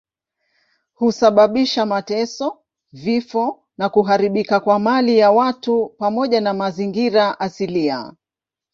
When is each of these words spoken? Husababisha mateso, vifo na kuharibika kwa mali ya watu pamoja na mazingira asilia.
Husababisha 0.93 1.85
mateso, 1.85 2.61
vifo 2.91 3.63
na 3.77 3.89
kuharibika 3.89 4.59
kwa 4.59 4.79
mali 4.79 5.17
ya 5.17 5.31
watu 5.31 5.95
pamoja 5.97 6.41
na 6.41 6.53
mazingira 6.53 7.39
asilia. 7.39 8.13